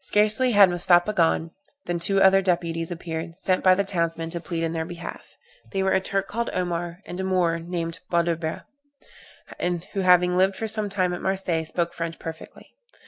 [0.00, 1.52] Scarcely had Mustapha gone,
[1.86, 5.38] than two other deputies appeared, sent by the townsmen to plead in their behalf.
[5.72, 8.66] They were a Turk called Omar, and a Moor named Bouderba,
[9.58, 12.74] who having lived for some time at Marseilles, spoke French perfectly.